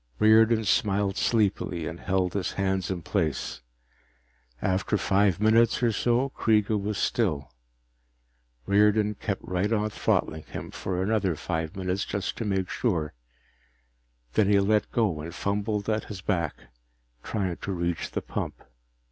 [0.17, 3.61] Riordan smiled sleepily and held his hands in place.
[4.59, 7.53] After five minutes or so Kreega was still.
[8.65, 13.13] Riordan kept right on throttling him for another five minutes, just to make sure.
[14.33, 16.55] Then he let go and fumbled at his back,
[17.21, 18.55] trying to reach the pump.